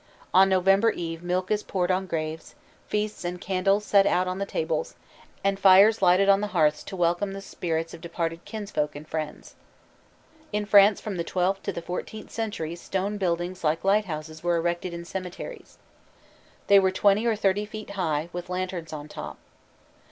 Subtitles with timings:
[0.33, 2.55] On November Eve milk is poured on graves,
[2.87, 4.95] feasts and candles set out on the tables,
[5.43, 9.53] and fires lighted on the hearths to welcome the spirits of departed kinsfolk and friends.
[10.51, 14.91] In France from the twelfth to the fourteenth century stone buildings like lighthouses were erected
[14.91, 15.77] in cemeteries.
[16.65, 19.37] They were twenty or thirty feet high, with lanterns on top.